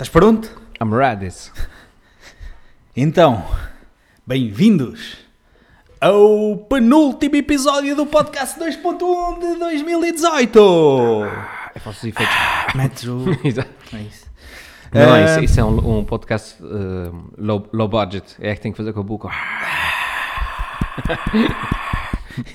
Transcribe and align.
Estás 0.00 0.08
pronto? 0.08 0.48
I'm 0.80 0.94
ready. 0.94 1.28
Então, 2.96 3.44
bem-vindos 4.26 5.18
ao 6.00 6.56
penúltimo 6.56 7.36
episódio 7.36 7.94
do 7.94 8.06
podcast 8.06 8.58
2.1 8.58 9.40
de 9.40 9.58
2018. 9.58 10.58
É 11.74 11.78
falsos 11.80 12.04
efeitos. 12.04 12.34
Metes 12.74 13.04
o... 13.04 13.26
Exato. 13.44 13.68
É 13.94 14.00
isso. 14.00 14.26
Não, 14.90 15.16
Eh, 15.16 15.24
isso, 15.26 15.40
isso 15.44 15.60
é 15.60 15.64
um, 15.64 15.98
um 15.98 16.04
podcast 16.06 16.56
eh, 16.62 17.10
low, 17.36 17.68
low 17.70 17.86
budget. 17.86 18.36
É 18.40 18.54
que 18.54 18.60
tem 18.62 18.72
que 18.72 18.78
fazer 18.78 18.94
com 18.94 19.00
a 19.00 19.02
boca. 19.02 19.28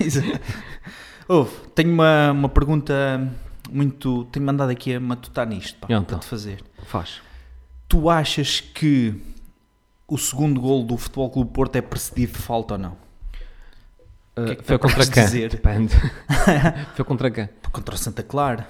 Isso. 0.00 0.20
Ouve, 1.28 1.52
tenho 1.76 1.92
uma, 1.92 2.32
uma 2.32 2.48
pergunta 2.48 3.32
muito... 3.70 4.24
Tenho 4.32 4.44
mandado 4.44 4.70
aqui 4.70 4.96
a 4.96 4.98
matutar 4.98 5.46
nisto, 5.46 5.78
pá, 5.78 5.86
então? 5.86 6.02
para 6.02 6.18
te 6.18 6.26
fazer. 6.26 6.60
Faz. 6.86 7.24
Tu 7.88 8.10
achas 8.10 8.60
que 8.60 9.14
o 10.08 10.18
segundo 10.18 10.60
gol 10.60 10.84
do 10.84 10.96
Futebol 10.96 11.30
Clube 11.30 11.50
Porto 11.52 11.76
é 11.76 11.80
precedido 11.82 12.32
de 12.32 12.38
falta 12.38 12.74
ou 12.74 12.78
não? 12.78 12.96
Eh, 14.36 14.44
que 14.46 14.52
é 14.52 14.54
que 14.56 14.62
foi 14.64 14.78
tu 14.78 14.82
contra 14.82 15.06
quem? 15.06 15.48
Depende. 15.48 15.94
foi 16.94 17.04
contra 17.04 17.30
quem? 17.30 17.48
Contra 17.72 17.94
o 17.94 17.98
Santa 17.98 18.22
Clara. 18.22 18.66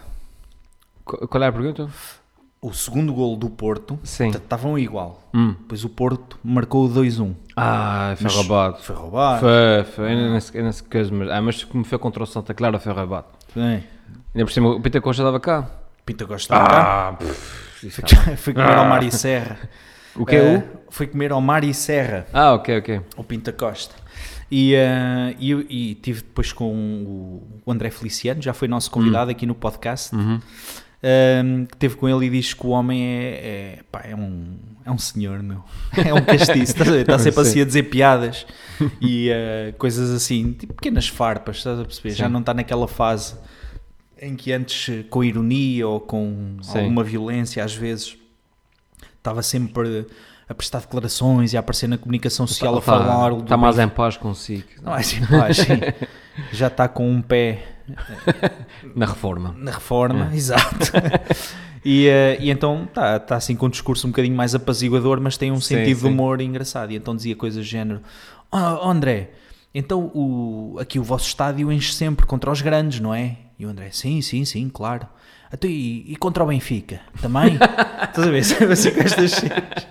Qu- 1.04 1.26
Qual 1.28 1.42
é 1.42 1.46
a 1.46 1.52
pergunta? 1.52 1.88
O 2.60 2.72
segundo 2.72 3.12
gol 3.12 3.36
do 3.36 3.48
Porto 3.48 3.98
Sim. 4.02 4.28
estavam 4.28 4.78
igual. 4.78 5.22
Hum. 5.32 5.54
Depois 5.60 5.84
o 5.84 5.88
Porto 5.88 6.38
marcou 6.42 6.86
o 6.86 6.88
2-1. 6.92 7.34
Ah, 7.56 8.14
foi 8.16 8.24
Mas 8.24 8.34
roubado. 8.34 8.78
Foi 8.78 8.96
roubado. 8.96 9.40
Foi, 9.40 9.84
foi. 9.92 10.08
Ainda 10.10 10.30
nesse, 10.32 10.62
nesse 10.62 10.82
caso, 10.82 11.12
mas, 11.14 11.30
ah, 11.30 11.40
mas 11.40 11.62
como 11.64 11.84
foi 11.84 11.98
contra 11.98 12.22
o 12.22 12.26
Santa 12.26 12.52
Clara, 12.54 12.78
foi 12.80 12.92
roubado. 12.92 13.26
Bem, 13.54 13.84
Ainda 14.34 14.44
por 14.46 14.50
cima, 14.52 14.68
o 14.70 14.80
Peter 14.80 15.00
Costa 15.00 15.22
estava 15.22 15.38
cá. 15.40 15.70
Pinta 16.04 16.26
Costa 16.26 16.54
ah, 16.56 17.08
Ah, 17.08 17.12
pff, 17.14 17.30
isso 17.32 17.65
Fui, 18.38 18.52
comer 18.54 18.72
ao 18.76 18.84
Ah. 18.84 18.88
Mar 18.88 19.02
e 19.02 19.10
Serra. 19.12 19.58
O 20.14 20.24
que 20.24 20.34
é 20.36 20.38
Eh, 20.38 20.56
o? 20.58 20.62
Fui 20.90 21.06
comer 21.06 21.30
ao 21.32 21.40
Mar 21.40 21.62
e 21.64 21.74
Serra, 21.74 22.26
Ah, 22.32 22.54
ok, 22.54 22.78
ok. 22.78 23.00
o 23.16 23.24
Pinta 23.24 23.52
Costa. 23.52 23.94
E, 24.50 24.74
eh, 24.74 25.34
e, 25.38 25.52
e 25.90 25.94
tive 25.96 26.20
depois 26.22 26.52
com 26.52 26.72
o, 27.66 27.70
André 27.70 27.90
Feliciano, 27.90 28.40
já 28.40 28.52
foi 28.54 28.66
nosso 28.68 28.90
convidado 28.90 29.30
aqui 29.30 29.44
no 29.44 29.54
podcast, 29.54 30.14
Uhum. 30.14 30.40
ehm, 31.02 31.64
que 31.66 31.76
teve 31.76 31.96
com 31.96 32.08
ele 32.08 32.26
e 32.26 32.30
diz 32.30 32.54
que 32.54 32.64
o 32.66 32.70
homem 32.70 33.02
é, 33.04 33.28
é, 33.32 33.78
pá, 33.92 34.02
é 34.04 34.14
um, 34.14 34.56
é 34.84 34.90
um 34.90 34.96
senhor, 34.98 35.42
meu. 35.42 35.62
É 36.06 36.14
um 36.14 36.22
castiço, 36.24 36.62
estás 36.72 36.88
a 36.88 36.92
ver? 36.92 37.00
Está 37.00 37.18
sempre 37.18 37.44
Sim. 37.44 37.50
assim 37.50 37.60
a 37.60 37.64
dizer 37.64 37.82
piadas 37.84 38.46
e 39.02 39.28
eh, 39.30 39.74
coisas 39.76 40.10
assim, 40.12 40.52
tipo 40.52 40.72
pequenas 40.74 41.08
farpas, 41.08 41.56
estás 41.58 41.78
a 41.80 41.84
perceber? 41.84 42.10
Já 42.14 42.26
Sim. 42.26 42.32
não 42.32 42.40
está 42.40 42.54
naquela 42.54 42.86
fase 42.88 43.34
em 44.20 44.34
que 44.36 44.52
antes, 44.52 44.88
eh, 44.88 45.02
com 45.08 45.22
ironia 45.22 45.86
ou 45.86 46.00
com 46.00 46.56
Sim. 46.62 46.78
alguma 46.80 47.02
violência, 47.04 47.62
às 47.64 47.74
vezes, 47.74 48.16
estava 49.18 49.42
sempre 49.42 50.06
a 50.48 50.54
prestar 50.54 50.80
declarações 50.80 51.52
e 51.52 51.56
a 51.56 51.60
aparecer 51.60 51.88
na 51.88 51.98
comunicação 51.98 52.46
social 52.46 52.76
a 52.78 52.80
falar. 52.82 53.32
Está 53.32 53.44
Tá, 53.46 53.56
mais 53.56 53.78
em 53.78 53.88
paz 53.88 54.16
consigo. 54.16 54.64
Não 54.82 54.94
é 54.94 55.00
assim, 55.00 55.24
pá, 55.26 55.46
assim, 55.48 55.66
já 56.52 56.68
está 56.68 56.88
com 56.88 57.10
um 57.10 57.20
pé 57.20 57.64
Na 58.94 59.06
reforma. 59.06 59.54
na 59.58 59.70
reforma, 59.72 60.30
É. 60.32 60.36
exato. 60.36 60.92
E, 61.88 62.08
eh, 62.08 62.36
e 62.40 62.50
então 62.50 62.82
está 62.82 63.16
tá 63.20 63.36
assim 63.36 63.54
com 63.54 63.66
um 63.66 63.68
discurso 63.68 64.08
um 64.08 64.10
bocadinho 64.10 64.34
mais 64.34 64.56
apaziguador, 64.56 65.20
mas 65.20 65.36
tem 65.36 65.52
um 65.52 65.60
Sim, 65.60 65.76
sentido 65.76 65.94
de 65.94 66.00
sim. 66.02 66.08
humor 66.08 66.40
engraçado. 66.40 66.90
E 66.90 66.96
então 66.96 67.14
dizia 67.14 67.36
coisas 67.36 67.64
do 67.64 67.68
género: 67.68 68.00
"Oh, 68.50 68.88
André, 68.90 69.30
então 69.72 70.10
o, 70.12 70.78
aqui 70.80 70.98
o 70.98 71.04
vosso 71.04 71.28
estádio 71.28 71.70
enche 71.70 71.92
sempre 71.92 72.26
contra 72.26 72.50
os 72.50 72.60
grandes, 72.60 72.98
não 72.98 73.14
é? 73.14 73.36
E 73.58 73.66
o 73.66 73.68
André: 73.68 73.90
Sim, 73.92 74.20
sim, 74.20 74.44
sim, 74.44 74.68
claro. 74.68 75.06
Então, 75.52 75.70
e, 75.70 76.12
e 76.12 76.16
contra 76.16 76.42
o 76.42 76.46
Benfica? 76.48 77.00
Também? 77.20 77.54
Estás 78.02 78.26
a 78.26 78.30
ver? 78.30 78.44
Sempre 78.44 78.72
assim 78.72 78.90
com 78.90 79.00
estas 79.00 79.30
cenas. 79.30 79.86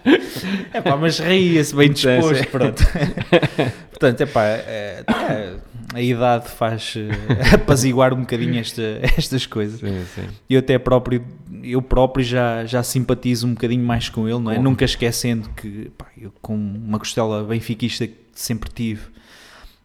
É 0.73 0.81
pá, 0.81 0.97
mas 0.97 1.19
ria-se 1.19 1.75
bem 1.75 1.91
disposto, 1.91 2.35
sim. 2.35 2.49
pronto. 2.51 2.83
Portanto, 3.89 4.21
é 4.21 4.25
pá, 4.25 4.43
é, 4.43 5.03
é, 5.07 5.55
a 5.93 6.01
idade 6.01 6.49
faz 6.49 6.95
eh, 6.97 7.55
apaziguar 7.55 8.13
um 8.13 8.19
bocadinho 8.19 8.59
esta, 8.59 8.81
estas 9.17 9.45
coisas. 9.45 9.79
Sim, 9.79 10.05
sim. 10.13 10.27
Eu 10.49 10.59
até 10.59 10.77
próprio, 10.77 11.25
eu 11.63 11.81
próprio 11.81 12.23
já, 12.23 12.65
já 12.65 12.83
simpatizo 12.83 13.47
um 13.47 13.53
bocadinho 13.53 13.83
mais 13.83 14.09
com 14.09 14.27
ele, 14.27 14.39
não 14.39 14.51
é? 14.51 14.55
Bom. 14.57 14.63
Nunca 14.63 14.83
esquecendo 14.83 15.49
que, 15.51 15.89
pá, 15.97 16.07
eu 16.17 16.33
com 16.41 16.53
uma 16.53 16.99
costela 16.99 17.43
benfiquista 17.45 18.05
que 18.05 18.17
sempre 18.33 18.69
tive, 18.69 19.03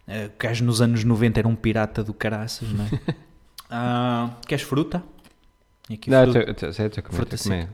eh, 0.09 0.27
o 0.27 0.43
gajo 0.43 0.65
nos 0.65 0.83
anos 0.83 1.05
90 1.05 1.39
era 1.39 1.49
um 1.49 1.55
pirata 1.55 2.03
do 2.03 2.13
caraças, 2.13 2.69
não 2.73 2.85
é? 2.85 3.15
Ah, 3.71 4.31
queres 4.47 4.65
fruta? 4.65 5.03
E 5.89 5.95
aqui 5.95 6.11
Não, 6.11 6.23
fruta. 6.33 6.67
eu 6.67 6.73
sei, 6.73 6.91
Fruta 7.11 7.37
comer. 7.39 7.69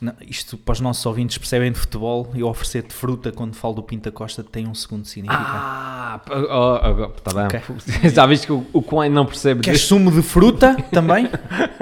Não, 0.00 0.14
isto 0.20 0.56
para 0.56 0.74
os 0.74 0.80
nossos 0.80 1.04
ouvintes 1.06 1.36
percebem 1.38 1.72
de 1.72 1.78
futebol, 1.78 2.30
eu 2.32 2.46
oferecer-te 2.46 2.94
fruta 2.94 3.32
quando 3.32 3.54
falo 3.56 3.74
do 3.74 3.82
Pinta 3.82 4.12
Costa 4.12 4.44
tem 4.44 4.68
um 4.68 4.74
segundo 4.74 5.04
significado. 5.04 5.48
Ah, 5.50 6.20
p- 6.24 6.32
oh, 6.32 6.78
agora, 6.80 7.10
tá 7.10 7.32
bem. 7.34 7.46
Ok. 7.46 7.60
Já 8.14 8.24
viste 8.24 8.46
que 8.46 8.52
o, 8.52 8.64
o 8.72 8.80
Kwan 8.80 9.08
não 9.08 9.26
percebe 9.26 9.60
Queres 9.60 9.80
disso? 9.80 9.88
sumo 9.94 10.12
de 10.12 10.22
fruta 10.22 10.76
também? 10.92 11.28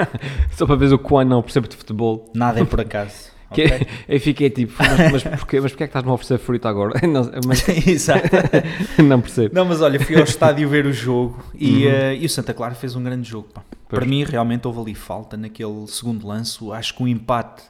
Só 0.56 0.66
para 0.66 0.76
ver 0.76 0.90
o 0.94 0.98
Kwan 0.98 1.26
não 1.26 1.42
percebe 1.42 1.68
de 1.68 1.76
futebol. 1.76 2.30
Nada 2.34 2.58
é 2.60 2.64
por 2.64 2.80
acaso. 2.80 3.35
Que 3.52 3.64
ok? 3.64 3.86
Eu 4.08 4.20
fiquei 4.20 4.50
tipo, 4.50 4.74
mas, 4.78 5.12
mas 5.12 5.22
porquê, 5.40 5.60
mas 5.60 5.72
porquê 5.72 5.84
é 5.84 5.86
que 5.86 5.90
estás-me 5.90 6.10
a 6.10 6.14
oferecer 6.14 6.38
fruta 6.38 6.68
agora? 6.68 7.00
Não, 7.06 7.30
mas, 7.46 7.68
Exato. 7.68 8.28
não 9.02 9.20
percebo. 9.20 9.54
Não, 9.54 9.64
mas 9.64 9.80
olha, 9.80 9.98
fui 10.00 10.16
ao 10.16 10.24
estádio 10.24 10.68
ver 10.68 10.86
o 10.86 10.92
jogo 10.92 11.44
e, 11.54 11.84
Uhum. 11.86 11.90
eh, 11.92 12.16
e 12.16 12.26
o 12.26 12.28
Santa 12.28 12.52
Clara 12.54 12.74
fez 12.74 12.94
um 12.96 13.02
grande 13.02 13.28
jogo. 13.28 13.48
Pois. 13.54 13.64
Para 13.88 14.04
mim, 14.04 14.24
realmente 14.24 14.66
houve 14.66 14.80
ali 14.80 14.94
falta 14.94 15.36
naquele 15.36 15.86
segundo 15.86 16.26
lance. 16.26 16.58
Acho 16.72 16.94
que 16.94 17.02
o 17.02 17.08
empate, 17.08 17.62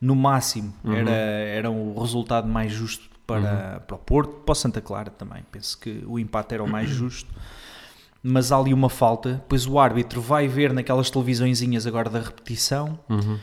no 0.00 0.14
máximo, 0.14 0.74
Uhum. 0.84 0.92
era, 0.94 1.10
era 1.10 1.70
o 1.70 1.98
resultado 1.98 2.46
mais 2.48 2.70
justo 2.72 3.08
para, 3.26 3.82
para 3.86 3.96
o 3.96 3.98
Porto, 3.98 4.32
para 4.44 4.52
o 4.52 4.54
Santa 4.54 4.80
Clara 4.82 5.08
também. 5.10 5.42
Penso 5.50 5.78
que 5.78 6.02
o 6.06 6.18
empate 6.18 6.52
era 6.54 6.62
o 6.62 6.68
mais 6.68 6.88
justo. 6.90 7.30
Mas 8.22 8.50
há 8.52 8.58
ali 8.58 8.72
uma 8.74 8.88
falta. 8.90 9.34
Depois 9.34 9.66
o 9.66 9.78
árbitro 9.78 10.20
vai 10.20 10.48
ver 10.48 10.72
naquelas 10.72 11.10
televisõezinhas 11.10 11.86
agora 11.86 12.08
da 12.10 12.20
repetição. 12.20 12.98
Uhum. 13.08 13.38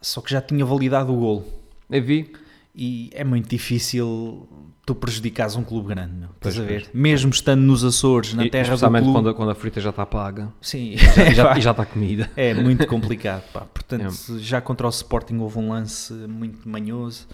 Só 0.00 0.20
que 0.20 0.30
já 0.30 0.40
tinha 0.40 0.64
validado 0.64 1.12
o 1.12 1.16
golo. 1.16 1.44
Eu 1.90 2.02
vi. 2.02 2.32
E 2.80 3.10
é 3.12 3.24
muito 3.24 3.48
difícil 3.48 4.48
tu 4.86 4.94
prejudicares 4.94 5.56
um 5.56 5.64
clube 5.64 5.88
grande, 5.88 6.12
meu. 6.14 6.28
Estás 6.36 6.54
Pois, 6.54 6.58
a 6.58 6.62
ver? 6.62 6.88
Mesmo 6.94 7.30
estando 7.30 7.60
nos 7.62 7.82
Açores, 7.82 8.34
na 8.34 8.46
E- 8.46 8.50
terra 8.50 8.76
do 8.76 8.78
clube. 8.88 9.12
quando, 9.12 9.28
a- 9.30 9.34
quando 9.34 9.50
a 9.50 9.54
fruta 9.54 9.80
já 9.80 9.90
está 9.90 10.06
paga. 10.06 10.52
Sim, 10.60 10.92
E 10.94 11.34
já, 11.34 11.58
e 11.58 11.60
já 11.60 11.72
está 11.72 11.84
comida. 11.84 12.30
é 12.36 12.54
muito 12.54 12.86
complicado. 12.86 13.42
Pá. 13.52 13.62
Portanto, 13.62 14.38
já 14.38 14.60
contra 14.60 14.86
o 14.86 14.90
Sporting 14.90 15.38
houve 15.38 15.58
um 15.58 15.70
lance 15.70 16.12
muito 16.12 16.68
manhoso. 16.68 17.26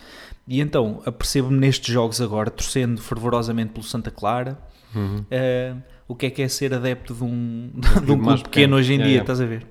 E 0.48 0.60
então, 0.60 1.02
apercebo-me 1.04 1.58
nestes 1.58 1.92
jogos 1.92 2.20
agora, 2.22 2.50
torcendo 2.50 3.00
fervorosamente 3.02 3.72
pelo 3.72 3.84
Santa 3.84 4.10
Clara, 4.10 4.58
Uhum. 4.94 5.24
eh, 5.30 5.74
o 6.08 6.14
que 6.14 6.26
é 6.26 6.30
que 6.30 6.40
é 6.42 6.48
ser 6.48 6.72
adepto 6.72 7.12
de 7.14 7.22
um, 7.24 7.70
de 7.74 8.12
um 8.12 8.18
clube 8.18 8.18
pequeno 8.24 8.38
pequeno. 8.44 8.76
hoje 8.76 8.92
em 8.94 8.96
Yeah, 8.96 9.04
dia, 9.04 9.12
yeah. 9.16 9.22
estás 9.22 9.40
a 9.40 9.46
ver? 9.46 9.66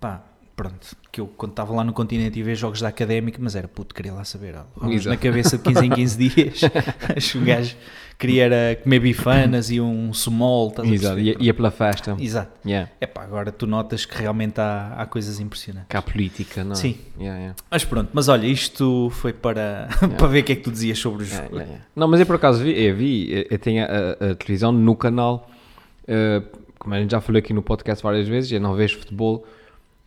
Pá, 0.00 0.22
pronto, 0.58 0.96
que 1.12 1.20
eu 1.20 1.28
quando 1.28 1.52
estava 1.52 1.72
lá 1.72 1.84
no 1.84 1.92
continente 1.92 2.36
e 2.36 2.42
ver 2.42 2.56
jogos 2.56 2.80
da 2.80 2.88
Académica, 2.88 3.38
mas 3.40 3.54
era 3.54 3.68
puto, 3.68 3.94
queria 3.94 4.12
lá 4.12 4.24
saber, 4.24 4.56
Exato. 4.90 5.08
na 5.08 5.16
cabeça 5.16 5.56
de 5.56 5.62
15 5.62 5.86
em 5.86 5.90
15 5.90 6.18
dias, 6.28 6.60
acho 7.16 7.32
que 7.32 7.38
o 7.38 7.44
gajo 7.44 7.76
queria 8.18 8.44
era 8.46 8.76
comer 8.82 8.98
bifanas 8.98 9.70
e 9.70 9.80
um 9.80 10.12
sumol, 10.12 10.70
estás 10.70 10.90
a 10.90 10.92
Exato. 10.92 11.20
Ia, 11.20 11.36
ia 11.38 11.54
pela 11.54 11.70
festa. 11.70 12.16
Exato. 12.18 12.50
Yeah. 12.66 12.90
É 13.00 13.06
pá, 13.06 13.22
agora 13.22 13.52
tu 13.52 13.64
notas 13.68 14.04
que 14.04 14.18
realmente 14.18 14.60
há, 14.60 14.94
há 14.98 15.06
coisas 15.06 15.38
impressionantes. 15.38 15.88
Cá 15.88 16.00
a 16.00 16.02
política, 16.02 16.64
não 16.64 16.72
é? 16.72 16.74
Sim. 16.74 16.98
Yeah, 17.16 17.38
yeah. 17.38 17.56
Mas 17.70 17.84
pronto, 17.84 18.10
mas 18.12 18.26
olha, 18.26 18.48
isto 18.48 19.08
foi 19.14 19.32
para, 19.32 19.88
para 20.18 20.26
ver 20.26 20.40
o 20.40 20.44
que 20.44 20.52
é 20.52 20.56
que 20.56 20.62
tu 20.62 20.72
dizias 20.72 20.98
sobre 20.98 21.22
o 21.22 21.24
jogo. 21.24 21.36
Yeah, 21.42 21.54
yeah, 21.54 21.70
yeah. 21.70 21.86
Não, 21.94 22.08
mas 22.08 22.18
eu 22.18 22.26
por 22.26 22.34
acaso 22.34 22.64
vi, 22.64 22.72
eu, 22.82 22.96
vi, 22.96 23.46
eu- 23.48 23.58
tenho 23.60 23.84
a, 23.84 24.32
a 24.32 24.34
televisão 24.34 24.72
no 24.72 24.96
canal, 24.96 25.48
eh, 26.08 26.42
como 26.76 26.94
a 26.96 27.00
gente 27.00 27.12
já 27.12 27.20
falou 27.20 27.38
aqui 27.38 27.52
no 27.52 27.62
podcast 27.62 28.02
várias 28.02 28.26
vezes, 28.26 28.50
eu 28.50 28.60
não 28.60 28.74
vejo 28.74 28.98
futebol, 28.98 29.46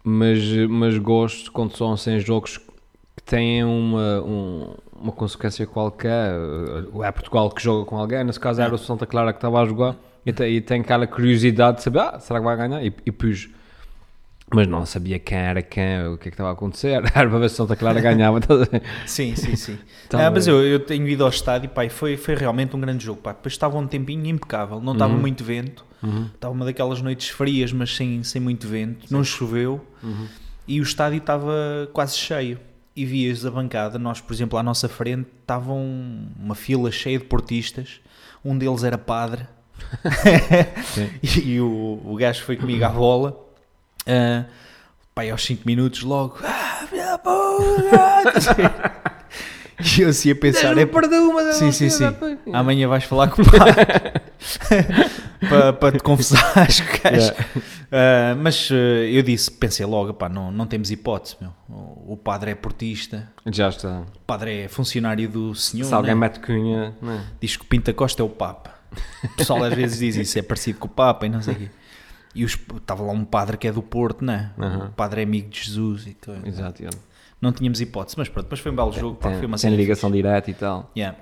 mas, 0.03 0.39
mas 0.69 0.97
gosto 0.97 1.51
quando 1.51 1.75
são 1.77 1.95
sem 1.97 2.19
jogos 2.19 2.57
que 2.57 3.23
têm 3.25 3.63
uma, 3.63 4.21
um- 4.21 4.73
uma 4.99 5.11
consequência 5.11 5.65
qualquer. 5.65 6.33
É 7.03 7.11
Portugal 7.11 7.49
que 7.49 7.61
joga 7.61 7.85
com 7.85 7.97
alguém, 7.97 8.23
nesse 8.23 8.39
caso 8.39 8.61
era 8.61 8.73
o 8.73 8.77
Santa 8.77 9.05
Clara 9.05 9.31
que 9.33 9.37
estava 9.37 9.61
a 9.61 9.65
jogar, 9.65 9.95
e, 10.25 10.31
te- 10.33 10.47
e 10.47 10.61
tenho 10.61 10.81
aquela 10.81 11.07
curiosidade 11.07 11.77
de 11.77 11.83
saber, 11.83 11.99
ah, 11.99 12.19
será 12.19 12.39
que 12.39 12.45
vai 12.45 12.55
ganhar? 12.57 12.83
E, 12.83 12.93
e 13.05 13.11
pus. 13.11 13.49
Mas 14.53 14.67
não 14.67 14.85
sabia 14.85 15.17
quem 15.17 15.37
era 15.37 15.61
quem, 15.61 16.07
o 16.07 16.17
que 16.17 16.27
é 16.27 16.31
que 16.31 16.35
estava 16.35 16.49
a 16.49 16.53
acontecer. 16.53 17.01
Era 17.15 17.29
para 17.29 17.39
ver 17.39 17.49
se 17.49 17.55
Santa 17.55 17.75
Clara 17.75 18.01
ganhava. 18.01 18.39
ver? 18.39 18.83
Sim, 19.05 19.33
sim, 19.35 19.55
sim. 19.55 19.77
Tá 20.09 20.27
ah, 20.27 20.31
mas 20.31 20.45
eu, 20.45 20.61
eu 20.61 20.79
tenho 20.79 21.07
ido 21.07 21.23
ao 21.23 21.29
estádio 21.29 21.69
pá, 21.69 21.85
e 21.85 21.89
foi, 21.89 22.17
foi 22.17 22.35
realmente 22.35 22.75
um 22.75 22.79
grande 22.81 23.05
jogo. 23.05 23.21
Pá. 23.21 23.31
Depois 23.31 23.53
estava 23.53 23.77
um 23.77 23.87
tempinho 23.87 24.25
impecável, 24.25 24.81
não 24.81 24.91
estava 24.93 25.13
Uhum. 25.13 25.19
muito 25.21 25.43
vento, 25.43 25.85
Uhum. 26.03 26.27
estava 26.33 26.53
uma 26.53 26.65
daquelas 26.65 27.01
noites 27.01 27.29
frias, 27.29 27.71
mas 27.71 27.95
sem, 27.95 28.23
sem 28.23 28.41
muito 28.41 28.67
vento, 28.67 29.05
não 29.09 29.23
choveu 29.23 29.79
Uhum. 30.03 30.27
e 30.67 30.79
o 30.79 30.83
estádio 30.83 31.19
estava 31.19 31.53
quase 31.93 32.17
cheio. 32.17 32.59
E 32.93 33.05
vias 33.05 33.45
a 33.45 33.51
bancada, 33.51 33.97
nós, 33.97 34.19
por 34.19 34.33
exemplo, 34.33 34.59
à 34.59 34.63
nossa 34.63 34.89
frente, 34.89 35.27
estava 35.41 35.71
um- 35.71 36.27
uma 36.37 36.55
fila 36.55 36.91
cheia 36.91 37.17
de 37.17 37.23
portistas, 37.23 38.01
um 38.43 38.57
deles 38.57 38.83
era 38.83 38.97
padre, 38.97 39.47
Sim. 40.93 41.09
e, 41.45 41.59
o, 41.61 42.01
o 42.03 42.15
gajo 42.17 42.43
foi 42.43 42.57
comigo 42.57 42.83
à 42.83 42.89
bola. 42.89 43.47
Ah, 44.07 44.45
Pai, 45.13 45.29
aos 45.29 45.43
5 45.43 45.63
minutos 45.65 46.03
logo, 46.03 46.37
ah, 46.43 46.85
filha 46.89 47.05
da 47.05 47.17
puta! 47.17 49.01
E 49.97 50.01
eu 50.01 50.09
assim 50.09 50.29
a 50.29 50.35
pensar, 50.35 50.77
é 50.77 50.85
perdão, 50.85 51.33
mas 51.33 51.55
Sim, 51.55 51.71
sim, 51.71 51.89
sim. 51.89 52.03
Amanhã 52.53 52.87
vais 52.87 53.03
falar 53.03 53.29
com 53.29 53.41
o 53.41 53.45
padre 53.49 53.73
para, 55.49 55.73
para 55.73 55.97
te 55.97 56.03
confessares 56.03 56.81
que 56.81 56.99
gajo. 56.99 57.33
Ah, 57.91 58.35
mas 58.37 58.69
ah, 58.71 58.75
eu 58.75 59.23
disse, 59.23 59.49
pensei 59.49 59.85
logo, 59.85 60.13
pá, 60.13 60.29
não, 60.29 60.51
não 60.51 60.67
temos 60.67 60.91
hipótese, 60.91 61.35
meu. 61.41 61.51
O, 61.67 62.13
o 62.13 62.17
padre 62.17 62.51
é 62.51 62.55
portista, 62.55 63.27
Já 63.47 63.69
está. 63.69 64.01
o 64.01 64.19
padre 64.19 64.65
é 64.65 64.67
funcionário 64.67 65.27
do 65.27 65.55
senhor, 65.55 65.87
Se 65.87 65.93
alguém 65.93 66.13
né? 66.13 66.19
mete 66.19 66.39
cunha, 66.39 66.93
não 67.01 67.13
é? 67.13 67.21
diz 67.39 67.57
que 67.57 67.63
o 67.63 67.67
Pinta 67.67 67.91
Costa 67.93 68.21
é 68.21 68.25
o 68.25 68.29
Papa. 68.29 68.75
O 69.23 69.29
pessoal 69.29 69.63
às 69.63 69.73
vezes 69.73 69.99
diz 69.99 70.15
isso, 70.15 70.37
é 70.37 70.41
parecido 70.41 70.77
com 70.79 70.85
o 70.87 70.91
Papa 70.91 71.25
e 71.25 71.29
não 71.29 71.41
sei 71.41 71.53
o 71.53 71.57
quê. 71.57 71.69
E 72.33 72.45
os- 72.45 72.57
estava 72.77 73.03
lá 73.03 73.11
um 73.11 73.25
padre 73.25 73.57
que 73.57 73.67
é 73.67 73.71
do 73.71 73.81
Porto, 73.81 74.23
né? 74.23 74.51
Aham. 74.57 74.87
O 74.87 74.91
padre 74.91 75.21
é 75.21 75.23
amigo 75.23 75.49
de 75.49 75.63
Jesus 75.63 76.07
e 76.07 76.13
tudo. 76.13 76.47
Exato, 76.47 76.81
yeah. 76.81 76.97
Não 77.41 77.51
tínhamos 77.51 77.81
hipótese, 77.81 78.15
mas 78.17 78.29
pronto, 78.29 78.47
mas 78.49 78.59
foi 78.59 78.71
um 78.71 78.75
belo 78.75 78.91
jogo, 78.93 79.15
pá, 79.15 79.29
tem, 79.29 79.37
foi 79.39 79.47
uma 79.47 79.57
tem 79.57 79.61
cena 79.69 79.75
ligação 79.75 80.11
direta 80.11 80.49
e 80.51 80.53
tal. 80.53 80.91
Yeah. 80.95 81.17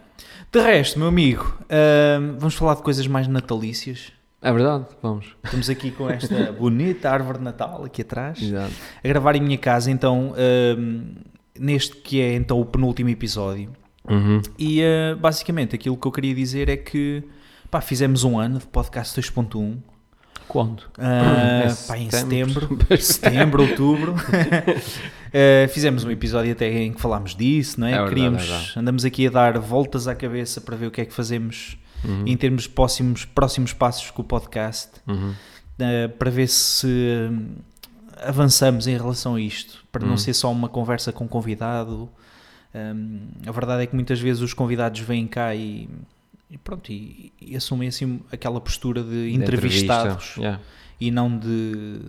De 0.52 0.60
resto, 0.62 1.00
meu 1.00 1.08
amigo, 1.08 1.58
ah, 1.70 2.36
vamos 2.38 2.56
falar 2.56 2.76
de 2.76 2.82
coisas 2.84 3.08
mais 3.08 3.28
natalícias. 3.28 4.12
É 4.42 4.52
verdade, 4.52 4.86
vamos. 5.02 5.36
Estamos 5.44 5.70
aqui 5.70 5.92
com 5.92 6.10
esta 6.10 6.52
bonita 6.54 7.10
árvore 7.10 7.40
de 7.40 7.44
Natal 7.44 7.84
aqui 7.86 8.02
atrás, 8.04 8.42
Exato. 8.42 8.74
a 9.04 9.08
gravar 9.08 9.36
em 9.36 9.42
minha 9.42 9.58
casa, 9.58 9.90
então, 9.92 10.34
ahm, 10.38 11.16
neste 11.58 11.96
que 11.98 12.22
é 12.22 12.36
então 12.36 12.60
o 12.60 12.66
penúltimo 12.66 13.10
episódio. 13.10 13.72
Uhum. 14.10 14.42
E 14.58 14.82
ah, 14.84 15.16
basicamente 15.20 15.76
aquilo 15.76 15.98
que 15.98 16.06
eu 16.08 16.12
queria 16.12 16.34
dizer 16.36 16.68
é 16.70 16.78
que 16.78 17.24
pá, 17.72 17.80
fizemos 17.82 18.24
um 18.24 18.38
ano 18.40 18.60
de 18.60 18.66
podcast 18.68 19.20
2.1, 19.22 19.78
Quando? 20.50 20.84
Em 20.98 21.88
pá, 21.88 21.98
em 21.98 22.10
setembro. 22.12 22.78
setembro, 23.00 23.62
outubro. 23.70 24.16
Ah, 24.18 25.68
fizemos 25.72 26.04
um 26.04 26.12
episódio 26.12 26.52
até 26.52 26.70
em 26.70 26.92
que 26.92 27.00
falámos 27.00 27.36
disso, 27.36 27.80
não 27.80 27.88
é? 27.88 27.92
É 27.92 27.94
verdade, 27.94 28.16
Queríamos, 28.16 28.44
é 28.44 28.46
verdade. 28.48 28.74
andamos 28.80 29.06
aqui 29.06 29.28
a 29.28 29.30
dar 29.30 29.60
voltas 29.60 30.08
à 30.08 30.16
cabeça 30.16 30.60
para 30.60 30.76
ver 30.76 30.88
o 30.88 30.92
que 30.92 31.02
é 31.02 31.06
que 31.06 31.14
fazemos 31.14 31.78
Uhum. 32.04 32.24
em 32.26 32.36
termos 32.38 32.64
de 32.64 32.70
próximos, 32.70 33.26
próximos 33.26 33.74
passos 33.74 34.10
com 34.10 34.22
o 34.22 34.26
podcast. 34.26 34.90
Uhum. 35.08 35.32
Uh, 35.80 36.10
para 36.18 36.32
ver 36.32 36.48
se 36.48 36.88
hum, 37.30 37.56
avançamos 38.26 38.88
em 38.88 38.96
relação 38.98 39.36
a 39.36 39.42
isto, 39.42 39.84
para 39.92 40.06
não 40.06 40.14
Hum. 40.14 40.18
ser 40.18 40.34
só 40.34 40.52
uma 40.52 40.68
conversa 40.70 41.12
com 41.12 41.26
um 41.26 41.28
convidado. 41.28 42.10
Um, 42.74 43.20
a 43.46 43.52
verdade 43.52 43.84
é 43.84 43.86
que 43.86 43.94
muitas 43.96 44.20
vezes 44.20 44.42
os 44.42 44.54
convidados 44.54 45.00
vêm 45.02 45.28
cá 45.28 45.54
e, 45.54 45.90
e 46.50 46.58
pronto, 46.58 46.92
e, 46.92 47.32
e 47.40 47.56
assumem 47.56 47.88
assim 47.90 48.22
aquela 48.32 48.60
postura 48.60 49.04
de 49.04 49.10
De 49.32 49.36
entrevistados 49.36 50.14
entrevista, 50.14 50.42
yeah. 50.42 50.62
e 51.00 51.12
não 51.12 51.38
de 51.38 52.02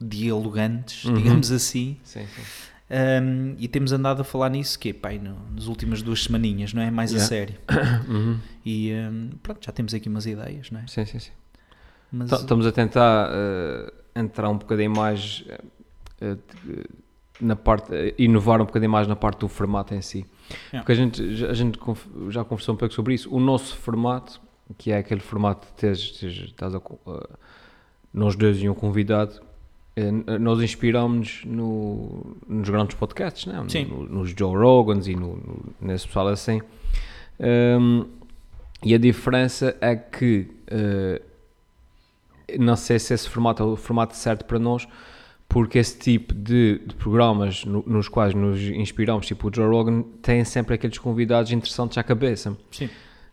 dialogantes, 0.00 1.04
Uhum. 1.04 1.14
digamos 1.14 1.50
assim. 1.50 1.96
Sim, 2.04 2.26
sim. 2.26 2.42
Um, 2.88 3.56
e 3.58 3.66
temos 3.66 3.90
andado 3.90 4.20
a 4.20 4.24
falar 4.24 4.48
nisso 4.48 4.78
que 4.78 4.92
pai, 4.92 5.18
no, 5.18 5.36
nas 5.52 5.66
últimas 5.66 6.02
duas 6.02 6.22
semaninhas, 6.22 6.72
não 6.72 6.80
é? 6.82 6.90
Mais 6.90 7.10
a 7.12 7.16
Yeah. 7.16 7.28
sério. 7.28 7.54
Uhum. 8.08 8.38
E 8.64 8.92
um, 8.92 9.30
pronto, 9.42 9.64
já 9.64 9.72
temos 9.72 9.92
aqui 9.92 10.08
umas 10.08 10.24
ideias, 10.26 10.70
não 10.70 10.80
é? 10.80 10.86
Sim, 10.86 11.04
sim, 11.04 11.18
sim. 11.18 11.30
Mas, 12.12 12.30
Tá- 12.30 12.36
Estamos 12.36 12.64
a 12.66 12.70
tentar 12.72 13.28
eh, 13.32 13.92
entrar 14.14 14.48
um 14.50 14.58
bocadinho 14.58 14.92
mais 14.92 15.44
eh, 16.20 16.36
na 17.40 17.56
parte, 17.56 17.92
eh, 17.94 18.14
inovar 18.18 18.60
um 18.60 18.64
bocadinho 18.64 18.90
mais 18.90 19.06
na 19.06 19.16
parte 19.16 19.40
do 19.40 19.48
formato 19.48 19.94
em 19.94 20.00
si. 20.02 20.24
Yeah. 20.72 20.80
Porque 20.80 20.92
a 20.92 20.94
gente, 20.94 21.34
já- 21.36 21.50
a 21.50 21.54
gente 21.54 21.78
já 22.30 22.44
conversou 22.44 22.74
um 22.74 22.78
pouco 22.78 22.94
sobre 22.94 23.14
isso. 23.14 23.28
O 23.34 23.40
nosso 23.40 23.76
formato, 23.76 24.40
que 24.78 24.90
é 24.90 24.98
aquele 24.98 25.20
formato 25.20 25.66
de 25.66 25.72
teres, 25.74 26.10
teres- 26.12 26.36
estás 26.44 26.74
a 26.74 26.78
eh, 26.78 27.28
nós 28.14 28.36
dois 28.36 28.62
e 28.62 28.68
um 28.68 28.74
convidado, 28.74 29.40
n- 29.96 30.24
nós 30.38 30.60
inspiramos 30.62 31.42
no, 31.44 32.36
nos 32.48 32.68
grandes 32.68 32.96
podcasts, 32.96 33.46
né? 33.46 33.60
No- 33.60 33.68
Sim. 33.70 33.84
no- 33.84 34.04
nos 34.08 34.30
Joe 34.30 34.56
Rogans 34.56 35.06
e 35.06 35.14
no, 35.14 35.36
no- 35.36 35.64
nesse 35.80 36.06
pessoal 36.06 36.28
assim. 36.28 36.60
Um, 37.38 38.06
e 38.82 38.94
a 38.94 38.98
diferença 38.98 39.76
é 39.80 39.94
que 39.96 40.48
eh, 40.68 41.20
não 42.58 42.76
sei 42.76 42.98
se 42.98 43.12
esse 43.12 43.28
formato 43.28 43.62
é 43.62 43.66
o 43.66 43.76
formato 43.76 44.14
certo 44.16 44.44
para 44.44 44.58
nós, 44.58 44.86
porque 45.48 45.78
esse 45.78 45.98
tipo 45.98 46.34
de, 46.34 46.80
de 46.86 46.94
programas 46.96 47.64
no- 47.64 47.84
nos 47.86 48.08
quais 48.08 48.34
nos 48.34 48.60
inspiramos, 48.60 49.26
tipo 49.26 49.48
o 49.48 49.50
Joe 49.54 49.68
Rogan, 49.68 50.02
têm 50.22 50.44
sempre 50.44 50.74
aqueles 50.74 50.98
convidados 50.98 51.50
interessantes 51.52 51.96
à 51.98 52.02
cabeça. 52.02 52.56
Sim. 52.70 52.88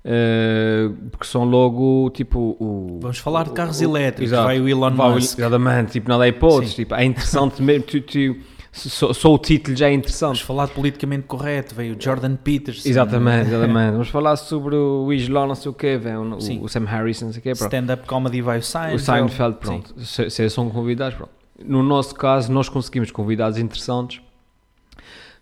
Eh, 0.06 0.90
porque 1.12 1.26
são 1.26 1.46
logo 1.46 2.10
tipo 2.14 2.58
o. 2.60 3.00
Vamos 3.02 3.20
falar 3.20 3.46
de 3.46 3.52
carros 3.52 3.80
o- 3.80 3.84
elétricos, 3.86 4.32
exato. 4.34 4.44
vai 4.46 4.60
o 4.60 4.68
Elon 4.68 4.92
Vai 4.94 5.14
Musk. 5.14 5.40
Exatamente, 5.40 5.92
tipo, 5.94 6.10
nada 6.10 6.26
é 6.26 6.30
hipótese. 6.30 6.76
Tipo, 6.76 6.96
é 6.96 7.06
interessante 7.06 7.62
mesmo. 7.62 7.86
Tu, 7.86 8.02
tu- 8.02 8.36
só, 8.74 9.14
só 9.14 9.34
o 9.34 9.38
título 9.38 9.78
já 9.78 9.86
é 9.86 9.92
Vamos 9.92 10.00
interessante. 10.08 10.44
falar 10.44 10.66
de 10.66 10.72
politicamente 10.74 11.28
correto, 11.28 11.74
veio 11.76 11.96
o 11.96 12.02
Jordan 12.02 12.36
Peterson. 12.36 12.90
Exatamente, 12.90 13.48
exatamente. 13.54 13.92
Vamos 13.92 14.10
falar 14.10 14.36
sobre 14.36 14.76
o 14.76 15.14
Islão, 15.14 15.48
não 15.48 15.56
sei 15.56 15.70
o 15.72 15.74
quê, 15.74 15.96
vem 15.98 16.16
o, 16.18 16.36
o 16.64 16.68
Sam 16.68 16.86
Harrison, 16.86 17.26
não 17.28 17.32
sei 17.34 17.40
o 17.40 17.44
quê. 17.44 17.52
Stand-up 17.52 18.06
comedy 18.08 18.42
vai 18.42 18.58
o 18.58 18.64
Seinfeld. 18.64 18.96
O 18.96 19.00
Seinfeld, 19.06 19.58
pronto. 19.58 19.94
Se, 20.04 20.30
se 20.30 20.50
são 20.50 20.70
convidados, 20.70 21.16
pronto. 21.16 21.32
No 21.60 21.84
nosso 21.84 22.16
caso, 22.16 22.52
nós 22.52 22.70
conseguimos 22.70 23.12
convidados 23.12 23.58
interessantes, 23.58 24.22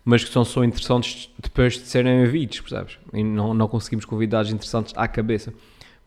mas 0.04 0.24
que 0.24 0.30
são 0.30 0.44
só 0.44 0.64
interessantes 0.64 1.30
depois 1.38 1.74
de 1.74 1.80
serem 1.80 2.22
ouvidos, 2.22 2.60
percebes? 2.60 2.98
E 3.12 3.22
não, 3.22 3.54
não 3.54 3.68
conseguimos 3.68 4.04
convidados 4.04 4.50
interessantes 4.50 4.92
à 4.96 5.06
cabeça. 5.06 5.54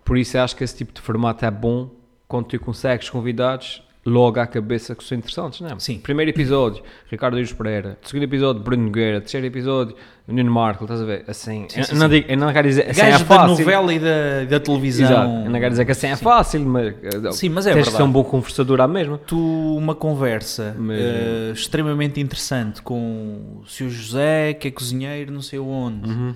Por 0.04 0.18
isso, 0.18 0.38
acho 0.38 0.56
que 0.56 0.64
esse 0.64 0.78
tipo 0.78 0.94
de 0.94 1.02
formato 1.02 1.46
é 1.46 1.52
bom 1.52 1.90
quando 2.28 2.46
tu 2.46 2.60
consegues 2.60 3.10
convidados 3.10 3.82
logo 4.06 4.40
à 4.40 4.46
cabeça 4.46 4.94
que 4.94 5.04
são 5.04 5.18
interessantes, 5.18 5.62
não 5.62 5.70
é? 5.70 5.80
Sim. 5.80 5.98
Primeiro 5.98 6.30
episódio, 6.30 6.84
Ricardo 7.10 7.38
Iris 7.40 7.52
Pereira. 7.52 7.98
Segundo 8.04 8.24
episódio, 8.24 8.62
Bruno 8.62 8.84
Nogueira. 8.84 9.20
Terceiro 9.20 9.48
episódio, 9.48 9.96
Nuno 10.28 10.52
Marco. 10.52 10.84
Estás 10.84 11.02
a 11.02 11.06
ver? 11.06 11.24
Assim, 11.28 11.66
Sim, 11.68 11.80
eu, 11.80 11.84
sim, 11.86 11.96
não 11.96 12.02
sim. 12.08 12.10
digo, 12.14 12.32
eu 12.32 12.38
não 12.38 12.54
quero 12.54 12.68
dizer 12.68 12.88
assim 12.90 13.02
é 13.02 13.06
Gajos 13.06 13.20
da 13.22 13.26
fácil. 13.36 13.48
novela 13.66 13.94
e 13.94 14.00
da, 14.00 14.44
da 14.48 14.60
televisão. 14.60 15.06
Exato. 15.08 15.30
Eu 15.46 15.50
não 15.50 15.60
quero 15.60 15.70
dizer 15.72 15.86
que 15.86 15.92
assim 15.92 16.08
é 16.08 16.16
Sim. 16.16 16.24
fácil, 16.24 16.62
mas, 16.68 16.88
eh, 17.02 17.32
Sim, 17.32 17.50
mas 17.50 17.66
é 17.66 17.70
tens 17.74 17.76
verdade. 17.86 17.98
ser 17.98 18.04
um 18.04 18.12
bom 18.12 18.24
conversador 18.24 18.80
à 18.80 18.88
mesma. 18.88 19.18
Tu, 19.18 19.76
uma 19.76 19.96
conversa 19.96 20.76
Mas- 20.78 21.00
eh, 21.00 21.52
extremamente 21.54 22.20
interessante 22.20 22.84
com 22.84 23.60
o 23.64 23.66
Sr. 23.68 23.90
José, 23.90 24.54
que 24.54 24.68
é 24.68 24.72
cozinheiro, 24.72 25.32
não 25.32 25.42
sei 25.42 25.58
onde. 25.58 26.08
Uhum. 26.08 26.36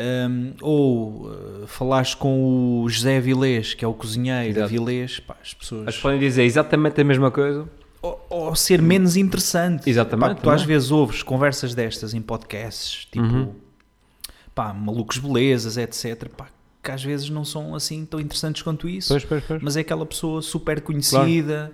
Um, 0.00 0.52
ou 0.62 1.28
eh, 1.32 1.66
falaste 1.66 2.16
com 2.16 2.82
o 2.82 2.88
José 2.88 3.20
Vilés, 3.20 3.74
que 3.74 3.84
é 3.84 3.88
o 3.88 3.92
cozinheiro, 3.94 4.50
Exato. 4.58 4.68
Vilés, 4.70 5.18
pá, 5.18 5.36
as 5.42 5.54
pessoas. 5.54 5.84
Mas 5.86 5.96
podem 5.98 6.20
dizer 6.20 6.44
exatamente 6.44 7.00
a 7.00 7.04
mesma 7.04 7.32
coisa. 7.32 7.68
ou, 8.00 8.24
ou 8.30 8.54
ser 8.54 8.80
menos 8.80 9.16
interessante. 9.16 9.90
Exatamente, 9.90 10.36
Pá, 10.36 10.40
tu 10.40 10.50
às 10.50 10.60
também. 10.60 10.74
vezes 10.76 10.92
ouves 10.92 11.22
conversas 11.24 11.74
destas 11.74 12.14
em 12.14 12.22
podcasts, 12.22 13.06
tipo, 13.10 13.24
Uhum. 13.26 13.52
pá, 14.54 14.72
malucos 14.72 15.18
belezas, 15.18 15.76
etc. 15.76 16.28
Pá, 16.28 16.46
que 16.80 16.92
às 16.92 17.02
vezes 17.02 17.28
não 17.28 17.44
são 17.44 17.74
assim 17.74 18.04
tão 18.04 18.20
interessantes 18.20 18.62
quanto 18.62 18.88
isso, 18.88 19.08
Pois, 19.08 19.24
pois, 19.24 19.42
pois. 19.44 19.60
mas 19.62 19.76
é 19.76 19.80
aquela 19.80 20.06
pessoa 20.06 20.40
super 20.42 20.80
conhecida. 20.80 21.72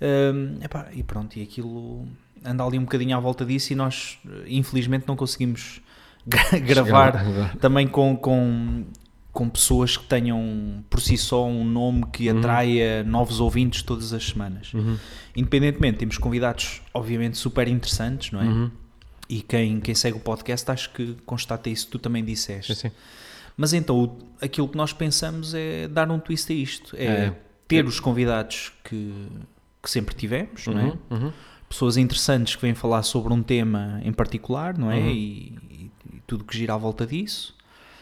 hum, 0.00 0.56
epá, 0.62 0.88
e 0.94 1.02
pronto, 1.02 1.36
e 1.38 1.42
aquilo 1.42 2.08
anda 2.42 2.64
ali 2.64 2.78
um 2.78 2.84
bocadinho 2.84 3.14
à 3.14 3.20
volta 3.20 3.44
disso 3.44 3.72
e 3.74 3.76
nós, 3.76 4.18
eh, 4.26 4.44
infelizmente, 4.46 5.04
não 5.06 5.16
conseguimos 5.16 5.82
gravar 6.64 7.56
também 7.60 7.86
com, 7.88 8.16
com, 8.16 8.84
com 9.32 9.48
pessoas 9.48 9.96
que 9.96 10.04
tenham 10.04 10.84
por 10.90 11.00
si 11.00 11.16
só 11.16 11.46
um 11.46 11.64
nome 11.64 12.04
que 12.12 12.30
Uhum. 12.30 12.38
atraia 12.38 13.02
novos 13.04 13.40
ouvintes 13.40 13.82
todas 13.82 14.12
as 14.12 14.24
semanas. 14.28 14.72
Uhum. 14.74 14.96
Independentemente, 15.36 15.98
temos 15.98 16.18
convidados, 16.18 16.82
obviamente, 16.92 17.36
super 17.38 17.68
interessantes, 17.68 18.32
não 18.32 18.40
é? 18.40 18.44
Uhum. 18.44 18.70
E 19.28 19.42
quem, 19.42 19.78
quem 19.80 19.94
segue 19.94 20.16
o 20.16 20.20
podcast 20.20 20.70
acho 20.70 20.90
que 20.90 21.14
constata 21.26 21.68
isso, 21.68 21.88
tu 21.88 21.98
também 21.98 22.24
disseste. 22.24 22.74
Sim. 22.74 22.90
Mas 23.56 23.72
então, 23.72 24.16
aquilo 24.40 24.68
que 24.68 24.76
nós 24.76 24.92
pensamos 24.92 25.52
é 25.52 25.86
dar 25.88 26.10
um 26.10 26.18
twist 26.18 26.50
a 26.52 26.54
isto. 26.56 26.96
É, 26.96 27.04
É. 27.04 27.34
ter 27.66 27.84
os 27.84 28.00
convidados 28.00 28.72
que, 28.84 29.12
que 29.82 29.90
sempre 29.90 30.14
tivemos, 30.14 30.66
não 30.66 30.78
é? 30.78 30.84
Uhum. 30.84 30.98
Uhum. 31.10 31.32
Pessoas 31.68 31.98
interessantes 31.98 32.56
que 32.56 32.62
vêm 32.62 32.74
falar 32.74 33.02
sobre 33.02 33.30
um 33.34 33.42
tema 33.42 34.00
em 34.02 34.10
particular, 34.12 34.78
não 34.78 34.90
é? 34.90 34.96
Uhum. 34.96 35.10
E 35.10 35.57
tudo 36.28 36.44
que 36.44 36.56
gira 36.56 36.74
à 36.74 36.76
volta 36.76 37.04
disso. 37.04 37.56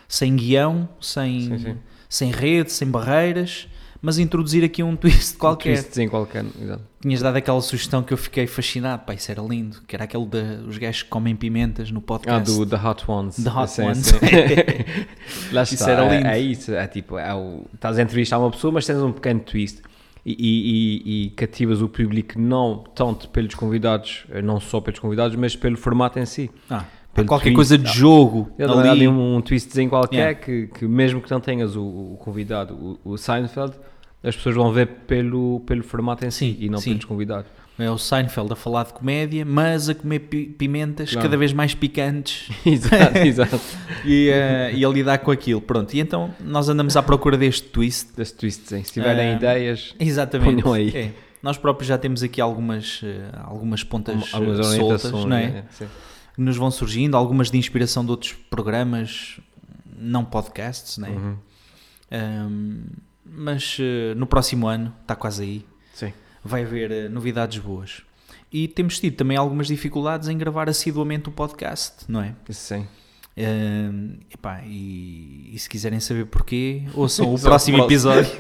Sem 0.06 0.37
guião, 0.37 0.87
sem, 1.00 1.40
Sim, 1.40 1.59
sim. 1.59 1.76
sem 2.09 2.30
rede, 2.30 2.71
sem 2.71 2.88
barreiras, 2.88 3.66
mas 4.02 4.18
introduzir 4.18 4.62
aqui 4.62 4.83
um 4.83 4.95
twist 4.97 5.37
qualquer. 5.38 5.71
Um 5.71 5.75
twistzinho 5.83 6.11
qualquer. 6.11 6.45
Exato. 6.61 6.83
Tinhas 7.00 7.21
dado 7.23 7.37
aquela 7.37 7.61
sugestão 7.61 8.02
que 8.02 8.12
eu 8.12 8.16
fiquei 8.18 8.47
fascinado, 8.47 9.04
pá, 9.04 9.14
isso 9.14 9.30
era 9.33 9.40
lindo, 9.42 9.80
que 9.87 9.97
era 9.97 10.04
aquele 10.04 10.26
dos 10.26 10.76
gajos 10.78 11.02
que 11.04 11.09
comem 11.09 11.35
pimentas 11.35 11.90
no 11.90 11.99
Ah, 12.00 12.02
podcast. 12.02 12.45
do 12.56 12.66
The 12.66 12.76
Hot 12.76 13.04
Ones. 13.11 13.37
The 13.42 13.50
Hot 13.50 13.71
Sim, 13.71 13.83
Ones. 13.83 14.12
Lá 15.52 15.62
Isso 15.62 15.75
está, 15.75 15.90
era 15.90 16.04
é- 16.04 16.16
lindo. 16.16 16.28
É, 16.28 16.38
isso, 16.38 16.73
é 16.75 16.87
tipo, 16.87 17.18
é 17.18 17.35
o, 17.35 17.64
estás 17.75 17.99
a 17.99 18.02
entrevistar 18.02 18.38
uma 18.38 18.50
pessoa, 18.50 18.73
mas 18.73 18.87
tens 18.87 18.99
um 19.02 19.12
pequeno 19.12 19.40
twist 19.40 19.83
e, 20.25 20.33
e, 20.38 21.26
e- 21.26 21.30
cativas 21.30 21.80
o 21.83 21.88
público 21.88 22.38
não 22.38 22.85
tanto 22.95 23.28
pelos 23.28 23.54
convidados, 23.54 24.25
eh, 24.30 24.42
não 24.42 24.59
só 24.61 24.80
pelos 24.80 24.99
convidados, 24.99 25.37
mas 25.37 25.54
pelo 25.54 25.76
formato 25.76 26.18
em 26.18 26.26
si. 26.26 26.50
Ah, 26.68 26.85
qualquer 27.25 27.45
twist. 27.53 27.57
coisa 27.57 27.79
de 27.79 27.91
jogo 27.93 28.51
Ele 28.59 28.73
ali. 28.73 28.89
ali 28.89 29.09
um, 29.09 29.37
um 29.37 29.41
twistzinho 29.41 29.89
qualquer 29.89 30.17
Yeah. 30.17 30.35
que, 30.41 30.67
que 30.69 30.87
mesmo 30.87 31.21
que 31.21 31.31
não 31.31 31.41
tenhas 31.41 31.77
o, 31.77 31.83
o 31.83 32.17
convidado, 32.21 32.75
o, 33.05 33.13
o 33.13 33.17
Seinfeld, 33.19 33.75
as 34.23 34.35
pessoas 34.37 34.55
vão 34.57 34.73
ver 34.73 34.87
pelo, 35.07 35.61
pelo 35.61 35.83
formato 35.85 36.25
em 36.27 36.31
si 36.31 36.39
Sim, 36.39 36.57
e 36.59 36.69
não 36.69 36.79
sim. 36.79 36.91
pelos 36.91 37.05
convidados. 37.05 37.47
É 37.79 37.91
o 37.91 37.99
Seinfeld 37.99 38.51
a 38.55 38.57
falar 38.57 38.85
de 38.85 38.95
comédia, 38.95 39.45
mas 39.45 39.91
a 39.91 39.95
comer 39.95 40.21
pi- 40.21 40.47
pimentas 40.47 41.11
Claro. 41.11 41.29
cada 41.29 41.37
vez 41.37 41.53
mais 41.53 41.75
picantes 41.75 42.49
exato, 42.65 43.19
exato. 43.19 43.61
e, 44.03 44.31
eh, 44.31 44.73
e 44.75 44.83
a 44.85 44.89
lidar 44.89 45.19
com 45.19 45.31
aquilo. 45.31 45.61
Pronto, 45.61 45.93
e 45.95 46.01
então 46.01 46.31
nós 46.41 46.71
andamos 46.71 46.97
à 46.97 47.03
procura 47.03 47.37
deste 47.37 47.69
twist. 47.69 48.17
Desse 48.17 48.35
twist, 48.35 48.67
sim. 48.67 48.83
Se 48.83 48.95
tiverem 48.95 49.29
Ah, 49.29 49.37
ideias, 49.37 49.95
Exatamente. 50.01 50.63
Ponham 50.63 50.73
aí. 50.75 50.89
É. 50.97 51.11
Nós 51.43 51.59
próprios 51.59 51.87
já 51.87 51.99
temos 51.99 52.23
aqui 52.23 52.41
algumas, 52.41 53.03
eh, 53.05 53.29
algumas 53.45 53.85
pontas 53.85 54.33
algumas 54.33 54.67
soltas, 54.69 55.13
não 55.13 55.37
é? 55.37 55.47
né? 55.49 55.65
Que 56.37 56.40
nos 56.43 56.57
vão 56.57 56.71
surgindo, 56.71 57.16
algumas 57.16 57.50
de 57.50 57.59
inspiração 57.59 58.05
de 58.05 58.11
outros 58.12 58.33
programas, 58.33 59.40
não 59.99 60.25
podcasts, 60.25 60.99
né? 60.99 61.09
Uhum. 61.09 61.37
Ahm, 62.11 62.85
mas 63.25 63.78
eh, 63.81 64.14
no 64.14 64.26
próximo 64.26 64.69
ano, 64.69 64.93
está 65.02 65.16
quase 65.16 65.43
aí, 65.43 65.64
Sim. 65.95 66.12
vai 66.45 66.62
haver 66.62 66.90
eh, 66.93 67.09
novidades 67.09 67.59
boas. 67.59 68.02
E 68.52 68.69
temos 68.69 69.00
tido 69.00 69.16
também 69.16 69.37
algumas 69.37 69.66
dificuldades 69.66 70.28
em 70.28 70.38
gravar 70.38 70.69
assiduamente 70.69 71.28
o 71.28 71.33
podcast, 71.33 72.05
não 72.07 72.21
é? 72.21 72.35
Sim. 72.50 72.87
Ahm, 73.38 74.19
epá, 74.33 74.62
e, 74.64 75.50
e 75.52 75.59
se 75.59 75.69
quiserem 75.69 76.00
saber 76.00 76.26
porquê, 76.26 76.83
ouçam 76.95 77.35
o 77.35 77.38
próximo 77.40 77.83
episódio 77.83 78.31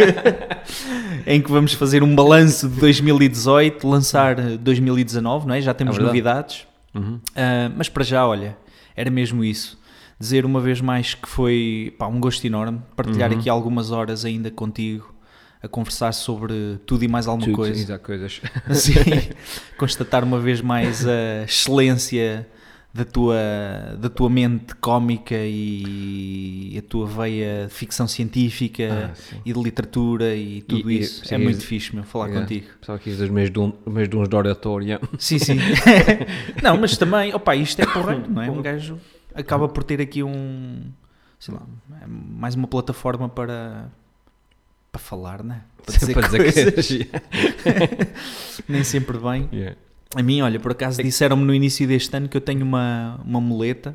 em 1.26 1.40
que 1.42 1.50
vamos 1.50 1.72
fazer 1.72 2.02
um 2.02 2.14
balanço 2.14 2.68
de 2.68 2.78
2018, 2.78 3.86
lançar 3.88 4.38
eh, 4.38 4.56
2019, 4.56 5.46
não 5.46 5.54
é? 5.54 5.60
Já 5.60 5.74
temos 5.74 5.98
É 5.98 6.00
novidades. 6.00 6.66
Uhum. 6.96 7.20
Ah, 7.34 7.70
mas 7.76 7.88
para 7.88 8.02
já, 8.04 8.26
olha, 8.26 8.56
era 8.94 9.10
mesmo 9.10 9.44
isso. 9.44 9.78
Dizer 10.18 10.44
uma 10.46 10.60
vez 10.60 10.80
mais 10.80 11.14
que 11.14 11.28
foi 11.28 11.94
pá, 11.98 12.06
um 12.06 12.18
gosto 12.18 12.44
enorme 12.46 12.80
partilhar 12.96 13.30
Uhum. 13.32 13.38
aqui 13.38 13.50
algumas 13.50 13.90
horas 13.90 14.24
ainda 14.24 14.50
contigo 14.50 15.14
a 15.62 15.68
conversar 15.68 16.12
sobre 16.12 16.78
tudo 16.86 17.04
e 17.04 17.08
mais 17.08 17.26
alguma 17.26 17.46
Tudo, 17.46 17.56
coisa. 17.56 17.78
exato, 17.80 18.04
coisas. 18.04 18.40
Sim, 18.72 18.94
constatar 19.76 20.22
uma 20.24 20.38
vez 20.40 20.60
mais 20.60 21.06
a 21.06 21.44
excelência 21.44 22.48
da 22.96 23.04
tua, 23.04 23.36
da 23.98 24.08
tua 24.08 24.30
mente 24.30 24.74
cómica 24.76 25.34
e 25.36 26.74
a 26.78 26.82
tua 26.88 27.06
veia 27.06 27.66
de 27.66 27.72
ficção 27.72 28.06
científica 28.08 29.12
Ah, 29.14 29.38
e 29.44 29.52
de 29.52 29.60
literatura 29.62 30.34
e 30.34 30.62
tudo 30.62 30.90
E- 30.90 30.96
e- 30.96 31.00
isso. 31.00 31.24
sim, 31.26 31.34
é 31.34 31.38
muito 31.38 31.60
e- 31.62 31.66
fixe, 31.66 31.94
meu, 31.94 32.04
falar 32.04 32.26
Yeah. 32.28 32.46
contigo. 32.46 32.66
Pessoal 32.80 32.96
aqui 32.96 33.10
dos 33.12 33.28
meus, 33.30 33.50
duns 33.50 34.28
de 34.28 34.36
oratória. 34.36 35.00
Sim, 35.18 35.38
sim. 35.38 35.56
não, 36.62 36.76
mas 36.78 36.96
também, 36.96 37.34
opa, 37.34 37.54
isto 37.54 37.80
é 37.80 37.86
porreiro, 37.86 38.30
não 38.30 38.42
é? 38.42 38.50
Um 38.50 38.62
gajo 38.62 38.98
acaba 39.34 39.68
por 39.68 39.84
ter 39.84 40.00
aqui 40.00 40.22
um, 40.22 40.82
sei 41.38 41.54
lá, 41.54 41.62
é 42.02 42.06
mais 42.06 42.54
uma 42.54 42.66
plataforma 42.66 43.28
para, 43.28 43.90
para 44.90 45.00
falar, 45.00 45.42
né? 45.42 45.62
Para 45.84 45.94
dizer, 45.98 46.12
Para 46.14 46.26
dizer 46.26 46.38
coisas. 46.38 46.74
coisas. 46.74 47.06
Nem 48.68 48.82
sempre 48.82 49.18
bem. 49.18 49.48
Yeah. 49.52 49.76
A 50.14 50.22
mim, 50.22 50.40
olha, 50.40 50.58
por 50.60 50.72
acaso 50.72 51.02
disseram-me 51.02 51.44
no 51.44 51.54
início 51.54 51.86
deste 51.86 52.16
ano 52.16 52.28
que 52.28 52.36
eu 52.36 52.40
tenho 52.40 52.62
uma, 52.64 53.20
uma 53.24 53.40
muleta, 53.40 53.94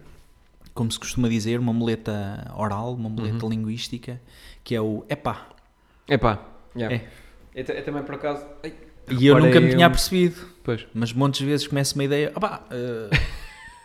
como 0.73 0.91
se 0.91 0.99
costuma 0.99 1.27
dizer, 1.29 1.59
uma 1.59 1.73
muleta 1.73 2.51
oral, 2.55 2.93
uma 2.93 3.09
muleta 3.09 3.45
linguística, 3.47 4.21
que 4.63 4.75
é 4.75 4.81
o 4.81 5.03
epá. 5.09 5.47
Epá, 6.07 6.39
yeah. 6.75 6.95
É. 6.97 7.01
Eu, 7.55 7.65
ta- 7.65 7.73
eu 7.73 7.83
também 7.83 8.03
por 8.03 8.15
acaso. 8.15 8.45
ai, 8.63 8.73
E 9.09 9.25
eu 9.27 9.39
nunca 9.39 9.59
me 9.59 9.69
tinha 9.69 9.85
apercebido. 9.87 10.35
Pois. 10.63 10.85
Mas 10.93 11.11
montes 11.13 11.39
de 11.39 11.45
vezes 11.45 11.67
começa 11.67 11.95
uma 11.95 12.03
ideia, 12.03 12.31
opá, 12.35 12.61
eh, 12.69 13.09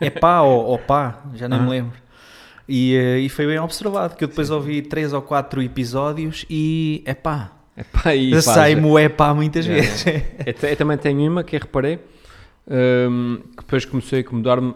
é 0.00 0.10
pá 0.10 0.42
ou, 0.42 0.78
pá, 0.78 1.22
já 1.34 1.48
nem 1.48 1.58
me 1.58 1.64
Aham. 1.64 1.70
lembro. 1.70 1.98
E, 2.68 2.94
eh, 2.94 3.20
e 3.20 3.28
foi 3.28 3.46
bem 3.46 3.58
observado, 3.60 4.16
que 4.16 4.24
eu 4.24 4.28
depois 4.28 4.50
ouvi 4.50 4.82
três 4.82 5.12
ou 5.12 5.22
quatro 5.22 5.62
episódios 5.62 6.44
e 6.50 7.02
é 7.06 7.14
pá, 7.14 7.52
Epá, 7.76 8.14
e 8.14 8.40
sai-me 8.42 8.84
o 8.86 8.98
é 8.98 9.08
pá 9.08 9.32
muitas 9.32 9.64
Yeah, 9.66 9.86
vezes. 9.86 10.06
Eu, 10.62 10.68
eu 10.70 10.76
também 10.76 10.98
tenho 10.98 11.30
uma 11.30 11.42
que 11.44 11.56
reparei, 11.56 11.98
hum, 12.68 13.38
que 13.52 13.56
depois 13.64 13.84
começou 13.84 14.16
a 14.16 14.20
incomodar-me. 14.20 14.74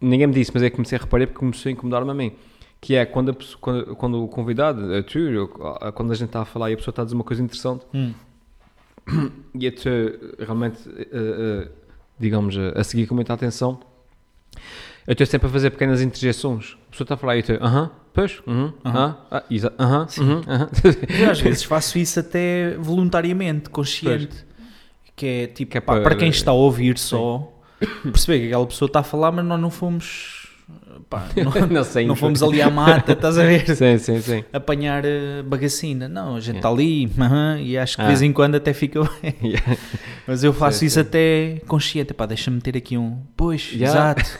Ninguém 0.00 0.26
me 0.26 0.34
disse, 0.34 0.50
mas 0.52 0.62
é 0.62 0.70
que 0.70 0.76
comecei 0.76 0.98
a 0.98 1.00
reparar 1.00 1.26
porque 1.26 1.38
começou 1.38 1.68
a 1.70 1.72
incomodar-me 1.72 2.10
a 2.10 2.14
mim. 2.14 2.32
Que 2.80 2.96
é 2.96 3.06
quando, 3.06 3.30
a 3.30 3.34
pessoa- 3.34 3.58
quando, 3.60 3.96
quando 3.96 4.22
o 4.24 4.28
convidado, 4.28 4.94
a 4.94 5.02
tu, 5.02 5.18
eu- 5.18 5.76
a- 5.80 5.90
quando 5.92 6.12
a 6.12 6.14
gente 6.14 6.28
está 6.28 6.42
a 6.42 6.44
falar 6.44 6.70
e 6.70 6.74
a 6.74 6.76
pessoa 6.76 6.92
está 6.92 7.02
a 7.02 7.04
dizer 7.04 7.14
uma 7.14 7.24
coisa 7.24 7.42
interessante 7.42 7.84
Hum, 7.94 8.12
e 9.58 9.66
a 9.66 9.72
tu 9.72 9.88
realmente, 10.38 10.78
eh, 10.88 11.08
eh, 11.12 11.68
digamos, 12.18 12.56
a, 12.58 12.80
a 12.80 12.84
seguir 12.84 13.06
com 13.06 13.14
muita 13.14 13.32
atenção, 13.32 13.80
eu 15.06 15.12
estou 15.12 15.26
sempre 15.26 15.48
a 15.48 15.50
fazer 15.50 15.70
pequenas 15.70 16.00
interjeições. 16.02 16.76
A 16.88 16.90
pessoa 16.90 17.04
está 17.04 17.14
a 17.14 17.16
falar 17.18 17.36
e 17.36 17.38
eu 17.38 17.40
estou, 17.40 17.56
aham, 17.66 17.90
pois, 18.12 18.40
uhum, 18.46 18.72
Aham. 18.84 19.16
ah, 19.30 19.42
ah, 19.42 19.72
aham, 19.82 20.06
uhum, 20.18 20.40
aham. 20.46 20.68
Eu 21.20 21.30
às 21.30 21.40
vezes 21.40 21.62
faço 21.64 21.98
isso 21.98 22.20
até 22.20 22.76
voluntariamente, 22.78 23.68
consciente. 23.70 24.44
Que 25.16 25.26
é 25.26 25.46
tipo, 25.46 25.72
Que 25.72 25.78
é 25.78 25.80
pá, 25.80 25.94
para- 25.94 26.02
para 26.02 26.14
quem 26.16 26.28
está 26.28 26.50
a 26.50 26.54
ouvir 26.54 26.98
só, 26.98 27.52
perceber 28.02 28.40
que 28.40 28.46
aquela 28.46 28.66
pessoa 28.66 28.88
está 28.88 29.00
a 29.00 29.04
falar, 29.04 29.30
mas 29.32 29.44
nós 29.44 29.60
não 29.60 29.70
fomos. 29.70 30.48
pá, 31.08 31.28
não, 31.36 31.66
não 31.68 31.84
sei. 31.84 32.04
não 32.06 32.16
fomos 32.16 32.42
ali 32.42 32.60
à 32.60 32.68
mata, 32.70 33.12
estás 33.12 33.38
a 33.38 33.44
ver? 33.44 33.64
Sim, 33.76 33.98
sim, 33.98 34.20
sim. 34.20 34.44
Apanhar 34.52 35.04
eh, 35.04 35.42
bagacina. 35.44 36.08
Não, 36.08 36.34
a 36.36 36.40
gente 36.40 36.56
está 36.56 36.68
ali 36.68 37.10
aham, 37.18 37.60
e 37.60 37.78
acho 37.78 37.96
que 37.96 38.02
de 38.02 38.06
Ah. 38.06 38.08
vez 38.08 38.22
em 38.22 38.32
quando 38.32 38.56
até 38.56 38.72
fica 38.72 39.00
bem. 39.22 39.34
Yeah. 39.52 39.76
Mas 40.26 40.42
eu 40.42 40.52
faço 40.52 40.78
Sim, 40.80 40.86
isso 40.86 40.94
sim. 40.94 41.00
até 41.00 41.60
consciente. 41.68 42.12
Pá, 42.14 42.26
deixa-me 42.26 42.60
ter 42.60 42.76
aqui 42.76 42.96
um. 42.98 43.18
Pois, 43.36 43.70
Yeah. 43.72 43.86
exato. 43.86 44.38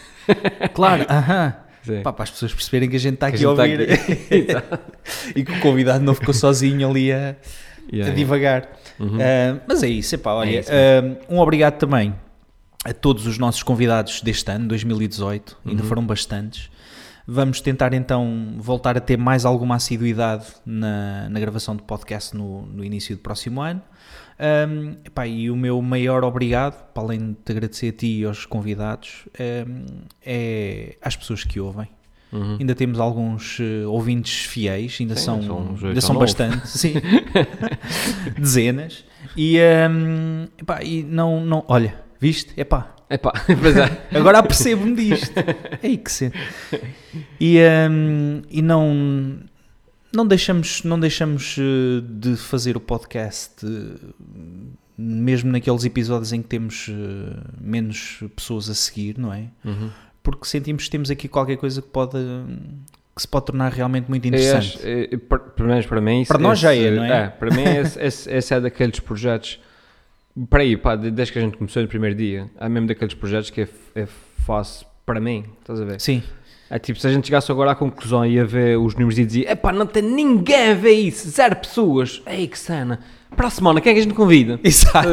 claro, 0.75 1.07
aham. 1.09 1.55
Pá, 2.03 2.13
para 2.15 2.23
as 2.25 2.31
pessoas 2.31 2.55
perceberem 2.55 2.89
que 2.89 2.97
a 2.97 2.99
gente 2.99 3.15
está 3.15 3.27
aqui 3.27 3.37
a 3.37 3.39
gente 3.39 3.47
ouvir 3.47 3.81
está 4.31 4.59
aqui. 4.59 4.83
E 5.37 5.45
que 5.45 5.53
o 5.53 5.61
convidado 5.61 6.03
não 6.03 6.15
ficou 6.15 6.33
sozinho 6.33 6.89
ali 6.89 7.13
a, 7.13 7.37
a 7.93 7.95
Yeah, 7.95 8.15
divagar. 8.15 8.69
Uhum. 8.99 9.19
Ah, 9.21 9.61
mas 9.67 9.83
é 9.83 9.89
isso, 9.89 10.15
epá, 10.15 10.33
olha, 10.33 10.57
É 10.57 10.61
isso 10.61 10.71
ah, 10.73 11.25
um 11.33 11.39
obrigado 11.39 11.79
também 11.79 12.15
a 12.85 12.93
todos 12.93 13.27
os 13.27 13.39
nossos 13.39 13.63
convidados 13.63 14.21
deste 14.21 14.51
ano, 14.51 14.69
2018, 14.69 15.57
ainda 15.67 15.83
Uhum. 15.83 15.89
foram 15.89 16.07
bastantes. 16.07 16.71
Vamos 17.27 17.61
tentar 17.63 17.95
então 17.95 18.55
voltar 18.59 18.99
a 18.99 19.01
ter 19.01 19.17
mais 19.17 19.47
alguma 19.47 19.77
assiduidade 19.77 20.45
na, 20.67 21.27
na 21.31 21.41
gravação 21.41 21.75
do 21.75 21.83
podcast 21.83 22.37
no, 22.37 22.67
no 22.67 22.85
início 22.85 23.17
do 23.17 23.23
próximo 23.23 23.63
ano. 23.63 23.81
Ahm, 24.39 24.97
epá, 25.05 25.27
e 25.27 25.51
o 25.51 25.57
meu 25.57 25.81
maior 25.81 26.23
obrigado, 26.23 26.85
para 26.93 27.03
além 27.03 27.19
de 27.31 27.35
te 27.43 27.53
agradecer 27.53 27.89
a 27.89 27.93
ti 27.93 28.21
e 28.21 28.25
aos 28.27 28.45
convidados, 28.45 29.27
ahm, 29.41 29.87
é 30.23 30.97
às 31.01 31.17
pessoas 31.17 31.45
que 31.45 31.59
ouvem. 31.59 31.89
Uhum. 32.35 32.57
Ainda 32.59 32.75
temos 32.75 32.99
alguns 32.99 33.59
eh, 33.61 33.87
ouvintes 33.87 34.45
fiéis, 34.45 34.99
ainda 35.01 35.15
Sim, 35.15 35.25
são, 35.25 35.43
são 35.43 35.89
ainda 35.89 36.01
são 36.01 36.17
bastante, 36.17 36.67
sim. 36.67 36.95
Dezenas. 38.37 39.05
E, 39.37 39.57
hum, 39.89 40.49
epá, 40.59 40.83
e 40.83 41.05
não, 41.05 41.45
não, 41.45 41.65
olha, 41.69 41.95
viste? 42.21 42.53
É. 43.11 44.19
agora 44.19 44.39
apercebo-me 44.39 44.97
disto. 44.97 45.33
Ei, 45.81 45.99
que 45.99 46.11
cena. 46.11 46.33
E, 47.39 47.59
hum, 47.89 48.43
e 48.51 48.63
não, 48.63 49.39
não 50.13 50.27
deixamos, 50.27 50.83
não 50.83 50.99
deixamos 50.99 51.57
eh, 51.59 52.03
de 52.03 52.35
fazer 52.37 52.77
o 52.77 52.81
podcast, 52.81 53.65
eh, 53.65 54.15
mesmo 54.99 55.53
naqueles 55.53 55.85
episódios 55.85 56.33
em 56.33 56.43
que 56.43 56.49
temos 56.49 56.91
menos 57.61 58.21
pessoas 58.35 58.69
a 58.69 58.75
seguir, 58.75 59.19
não 59.19 59.33
é? 59.33 59.51
Uhum. 59.65 59.91
Porque 60.25 60.47
sentimos 60.47 60.85
que 60.85 60.91
temos 60.91 61.09
aqui 61.11 61.29
qualquer 61.29 61.57
coisa 61.57 61.81
que 61.81 61.89
pode 61.89 62.17
que 63.15 63.23
se 63.23 63.29
pode 63.29 63.47
tornar 63.47 63.71
realmente 63.71 64.09
muito 64.09 64.27
interessante. 64.27 64.77
acho, 64.79 64.81
eh, 64.89 65.17
para- 65.29 65.39
pelo 65.39 65.69
menos 65.69 65.87
para 65.87 66.01
mim, 66.01 66.25
Para 66.27 66.39
nós 66.41 66.59
já 66.59 66.75
é, 66.75 66.91
não 66.91 67.05
é? 67.05 67.29
para 67.29 67.55
mim, 67.55 67.63
esse, 67.63 68.01
esse, 68.03 68.29
esse 68.33 68.53
é 68.55 68.61
daqueles 68.61 68.99
projetos. 68.99 69.61
Para 70.51 70.63
aí, 70.63 70.77
pá, 70.77 70.97
de- 70.97 71.13
desde 71.13 71.33
que 71.33 71.39
a 71.39 71.43
gente 71.43 71.57
começou 71.57 71.81
no 71.81 71.87
primeiro 71.89 72.17
dia, 72.17 72.51
é 72.59 72.69
mesmo 72.69 72.89
daqueles 72.89 73.15
projetos 73.15 73.51
que 73.51 73.61
é, 73.61 73.69
é 73.95 74.07
fácil 74.45 74.85
para 75.07 75.21
mim, 75.21 75.45
estás 75.61 75.81
a 75.81 75.85
ver? 75.85 76.01
Sim, 76.01 76.25
É 76.75 76.79
tipo, 76.81 76.99
se 76.99 77.07
a 77.07 77.13
gente 77.13 77.27
chegasse 77.29 77.53
agora 77.53 77.71
à 77.71 77.75
conclusão 77.77 78.27
e 78.27 78.33
ia 78.33 78.45
ver 78.45 78.77
os 78.77 78.95
números 78.95 79.17
e 79.17 79.25
dizia: 79.25 79.53
epá, 79.53 79.73
não 79.73 79.87
tem 79.87 80.03
ninguém 80.03 80.71
a 80.73 80.75
ver 80.75 80.91
isso, 80.95 81.29
zero 81.31 81.55
pessoas, 81.55 82.21
ei 82.27 82.49
que 82.49 82.59
cena, 82.59 82.99
para 83.37 83.47
a 83.47 83.51
semana, 83.51 83.81
quem 83.81 83.91
é 83.91 83.95
que 83.95 84.01
a 84.01 84.03
gente 84.03 84.15
convida? 84.15 84.59
exato. 84.65 85.09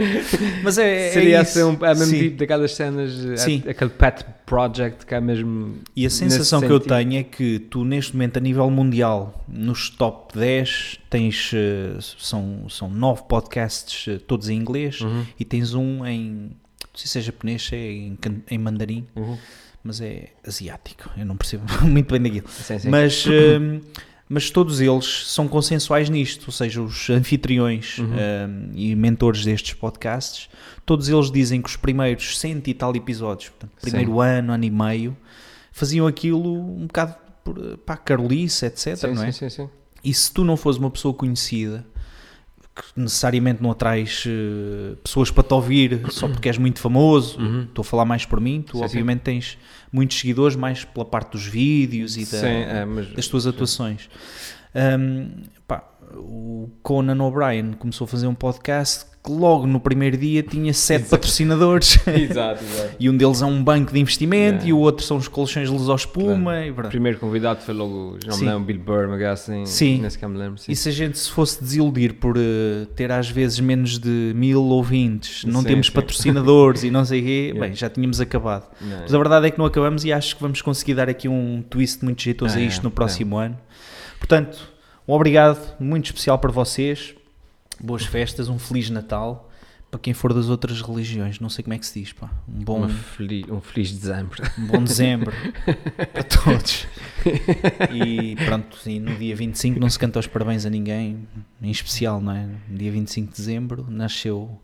Mas 0.64 0.78
é, 0.78 1.08
é 1.08 1.10
Seria 1.12 1.42
isso. 1.42 1.58
assim, 1.58 1.62
um, 1.68 1.84
é 1.84 1.88
mesmo 1.94 2.06
Sim. 2.06 2.18
tipo 2.18 2.36
daquelas 2.38 2.74
cenas, 2.74 3.26
é- 3.26 3.36
Sim. 3.36 3.62
aquele 3.68 3.90
pet 3.90 4.24
project 4.46 5.04
que 5.04 5.14
é 5.14 5.20
mesmo. 5.20 5.74
E 5.94 6.06
a 6.06 6.10
sensação 6.10 6.60
que 6.60 6.66
eu 6.66 6.76
sentido. 6.80 6.94
tenho 6.96 7.20
é 7.20 7.22
que 7.22 7.58
tu, 7.58 7.84
neste 7.84 8.14
momento, 8.14 8.38
a 8.38 8.40
nível 8.40 8.70
mundial, 8.70 9.44
nos 9.46 9.90
top 9.90 10.38
10, 10.38 10.98
tens, 11.10 11.50
eh, 11.54 11.96
são, 12.18 12.66
são 12.70 12.88
nove 12.88 13.22
podcasts, 13.28 14.08
eh, 14.08 14.18
todos 14.26 14.48
em 14.48 14.56
inglês, 14.56 15.00
Uhum, 15.02 15.24
e 15.38 15.44
tens 15.44 15.74
um 15.74 16.04
em, 16.06 16.50
não 16.92 16.98
sei 16.98 17.06
se 17.06 17.18
é 17.18 17.22
japonês, 17.22 17.62
se 17.66 17.74
é 17.74 17.90
em, 17.92 18.18
em 18.50 18.58
mandarim, 18.58 19.06
uhum. 19.16 19.38
mas 19.82 20.00
é 20.00 20.28
asiático, 20.46 21.10
eu 21.16 21.24
não 21.24 21.36
percebo 21.36 21.64
muito 21.82 22.12
bem 22.12 22.20
daquilo. 22.22 22.48
Sim, 22.48 22.78
sim. 22.78 22.90
Mas, 22.90 23.24
hum, 23.26 23.80
mas 24.28 24.50
todos 24.50 24.80
eles 24.80 25.24
são 25.26 25.48
consensuais 25.48 26.10
nisto, 26.10 26.44
ou 26.46 26.52
seja, 26.52 26.82
os 26.82 27.08
anfitriões 27.10 27.98
Uhum. 27.98 28.06
hum, 28.06 28.70
e 28.74 28.94
mentores 28.94 29.44
destes 29.44 29.72
podcasts, 29.74 30.50
todos 30.84 31.08
eles 31.08 31.30
dizem 31.30 31.62
que 31.62 31.68
os 31.68 31.76
primeiros 31.76 32.38
cento 32.38 32.68
e 32.68 32.74
tal 32.74 32.94
episódios, 32.94 33.48
portanto, 33.50 33.72
primeiro 33.80 34.20
ano, 34.20 34.52
ano 34.52 34.64
e 34.64 34.70
meio, 34.70 35.16
faziam 35.72 36.06
aquilo 36.06 36.54
um 36.54 36.86
bocado 36.86 37.16
para 37.84 37.94
a 37.94 37.98
Carolice, 37.98 38.66
etc. 38.66 38.96
sim, 38.96 39.06
não 39.14 39.22
é? 39.24 39.32
sim, 39.32 39.48
sim, 39.48 39.62
sim. 39.62 39.70
E 40.04 40.12
se 40.12 40.32
tu 40.32 40.44
não 40.44 40.56
fores 40.56 40.78
uma 40.78 40.90
pessoa 40.90 41.14
conhecida, 41.14 41.86
porque 42.74 42.88
necessariamente 42.96 43.62
não 43.62 43.70
atrais 43.70 44.24
uh, 44.26 44.96
pessoas 44.96 45.30
para 45.30 45.42
te 45.42 45.52
ouvir 45.52 46.02
só 46.10 46.26
porque 46.26 46.48
és 46.48 46.56
muito 46.56 46.80
famoso. 46.80 47.38
Uhum. 47.38 47.62
Estou 47.64 47.82
a 47.82 47.84
falar 47.84 48.04
mais 48.04 48.24
por 48.24 48.40
mim. 48.40 48.62
Tu, 48.66 48.78
Sim, 48.78 48.84
obviamente, 48.84 49.20
tens 49.20 49.58
muitos 49.92 50.18
seguidores, 50.18 50.56
mais 50.56 50.84
pela 50.84 51.04
parte 51.04 51.32
dos 51.32 51.44
vídeos 51.44 52.16
e 52.16 52.20
da, 52.20 52.38
Sim, 52.38 52.46
é, 52.46 52.84
mas, 52.84 53.08
das 53.12 53.28
tuas 53.28 53.46
atuações. 53.46 54.08
Um, 54.74 55.42
pá, 55.66 55.84
o 56.14 56.68
Conan 56.82 57.22
O'Brien 57.24 57.72
começou 57.72 58.04
a 58.04 58.08
fazer 58.08 58.26
um 58.26 58.34
podcast 58.34 59.06
que 59.24 59.30
logo 59.30 59.68
no 59.68 59.78
primeiro 59.78 60.16
dia 60.16 60.42
tinha 60.42 60.74
sete 60.74 61.08
patrocinadores. 61.08 61.96
Exato, 62.08 62.64
exato. 62.64 62.96
e 62.98 63.08
um 63.08 63.16
deles 63.16 63.40
é 63.40 63.46
um 63.46 63.62
banco 63.62 63.92
de 63.92 64.00
investimento 64.00 64.66
e 64.66 64.72
o 64.72 64.78
outro 64.78 65.06
são 65.06 65.16
os 65.16 65.28
colchões 65.28 65.70
de 65.70 65.76
luz 65.76 65.88
ao 65.88 65.94
espuma. 65.94 66.54
O 66.76 66.88
primeiro 66.88 67.18
convidado 67.20 67.60
foi 67.60 67.72
logo, 67.72 68.18
já 68.24 68.36
me 68.36 68.44
lembro, 68.44 68.64
Bill 68.64 68.78
Burr, 68.80 69.06
uma 69.06 69.30
assim, 69.30 69.64
Sim. 69.64 70.00
nem 70.00 70.10
sequer 70.10 70.28
me 70.28 70.36
lembro. 70.38 70.58
Sim. 70.58 70.72
E 70.72 70.74
se 70.74 70.88
a 70.88 70.92
gente 70.92 71.18
se 71.18 71.30
fosse 71.30 71.62
desiludir 71.62 72.14
por 72.14 72.36
eh, 72.36 72.86
ter 72.96 73.12
às 73.12 73.30
vezes 73.30 73.60
menos 73.60 73.96
de 73.98 74.32
mil 74.34 74.60
ouvintes, 74.64 75.44
não 75.44 75.60
Sim, 75.60 75.68
temos 75.68 75.86
sim. 75.86 75.92
patrocinadores 75.92 76.82
e 76.82 76.90
não 76.90 77.04
sei 77.04 77.20
o 77.20 77.24
quê, 77.24 77.32
Yeah. 77.42 77.60
bem, 77.60 77.74
já 77.76 77.88
tínhamos 77.88 78.20
acabado. 78.20 78.66
Não, 78.80 79.00
Mas 79.02 79.14
a 79.14 79.18
verdade 79.18 79.46
é 79.46 79.50
que 79.52 79.58
não 79.58 79.66
acabamos 79.66 80.04
e 80.04 80.12
acho 80.12 80.34
que 80.34 80.42
vamos 80.42 80.60
conseguir 80.62 80.94
dar 80.94 81.08
aqui 81.08 81.28
um 81.28 81.62
twist 81.70 82.04
muito 82.04 82.20
jeitoso 82.22 82.56
a 82.58 82.60
É, 82.60 82.64
isto 82.64 82.82
no 82.82 82.88
é. 82.88 82.92
próximo 82.92 83.36
ano. 83.36 83.56
Portanto, 84.26 84.68
um 85.08 85.12
obrigado 85.12 85.58
muito 85.80 86.06
especial 86.06 86.38
para 86.38 86.52
vocês. 86.52 87.12
Boas 87.80 88.04
festas, 88.06 88.48
um 88.48 88.56
Feliz 88.56 88.88
Natal. 88.88 89.48
Para 89.90 89.98
quem 90.00 90.14
for 90.14 90.32
das 90.32 90.48
outras 90.48 90.80
religiões, 90.80 91.38
não 91.40 91.50
sei 91.50 91.62
como 91.64 91.74
é 91.74 91.78
que 91.78 91.84
se 91.84 92.00
diz, 92.00 92.12
pá. 92.14 92.30
Um 92.48 92.64
bom, 92.64 92.88
feliz, 92.88 93.46
um 93.50 93.60
feliz 93.60 93.90
dezembro. 93.92 94.42
um 94.58 94.66
bom 94.68 94.82
dezembro 94.84 95.32
para 96.14 96.22
todos. 96.22 96.86
E 97.92 98.36
pronto, 98.46 98.78
e 98.86 98.98
no 98.98 99.14
dia 99.16 99.34
25 99.36 99.78
não 99.78 99.90
se 99.90 99.98
canta 99.98 100.18
os 100.18 100.26
parabéns 100.26 100.64
a 100.64 100.70
ninguém, 100.70 101.28
em 101.60 101.70
especial, 101.70 102.20
não 102.22 102.32
é? 102.32 102.46
No 102.68 102.78
dia 102.78 102.90
25 102.90 103.30
de 103.32 103.36
dezembro 103.36 103.84
nasceu 103.90 104.58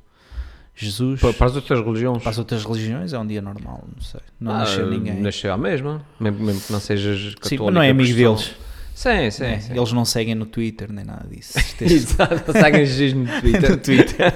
Jesus. 0.75 1.21
Pa- 1.21 1.33
Para 1.35 1.47
as 1.49 1.57
outras 1.57 1.81
religiões. 1.85 2.23
Para 2.23 2.31
as 2.31 2.39
outras 2.39 2.65
religiões 2.65 3.13
é 3.13 3.19
um 3.19 3.27
dia 3.27 3.43
normal, 3.43 3.85
não 3.95 4.03
sei. 4.03 4.21
Não 4.41 4.53
Ah, 4.53 4.59
nasceu 4.61 4.89
ninguém. 4.89 5.21
Nasceu 5.21 5.53
à 5.53 5.59
mesma, 5.59 6.07
mesmo, 6.19 6.39
mesmo 6.43 6.61
que 6.63 6.73
não 6.73 6.81
sejas 6.81 7.35
católico. 7.35 7.49
Sim, 7.49 7.59
mas 7.67 7.75
não 7.75 7.83
é 7.83 7.91
amigo 7.91 8.15
deles. 8.17 8.55
Sim, 8.99 9.31
sim, 9.31 9.45
É, 9.45 9.61
sim. 9.61 9.77
Eles 9.77 9.93
não 9.93 10.05
seguem 10.05 10.35
no 10.35 10.45
Twitter 10.45 10.91
nem 10.93 11.05
nada 11.05 11.25
disso. 11.31 11.57
Exato, 11.81 12.51
seguem 12.51 12.85
Jesus 12.85 13.13
no 13.13 13.27
Twitter. 13.41 13.71
no 13.71 13.77
Twitter. 13.77 14.35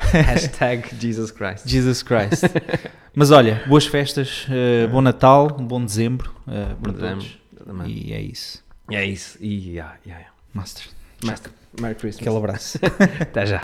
Hashtag 0.24 0.88
Jesus 0.98 1.30
Christ. 1.30 1.68
Jesus 1.68 2.02
Christ. 2.02 2.44
Mas 3.14 3.30
olha, 3.30 3.62
boas 3.66 3.84
festas, 3.86 4.46
eh, 4.50 4.86
bom 4.86 5.02
Natal, 5.02 5.54
um 5.60 5.66
bom 5.66 5.84
dezembro 5.84 6.34
eh, 6.48 6.74
para 6.82 6.92
Dezembro, 6.92 7.26
todos. 7.66 7.86
E 7.86 8.14
é 8.14 8.22
isso. 8.22 8.64
É 8.90 9.04
isso. 9.04 9.36
E 9.38 9.72
yeah, 9.72 9.96
yeah, 10.06 10.18
yeah. 10.18 10.30
Master. 10.54 10.84
Master, 11.22 11.52
Merry 11.78 11.94
Christmas. 11.94 12.22
Aquele 12.26 12.38
abraço. 12.38 12.78
Até 13.20 13.44
já. 13.44 13.60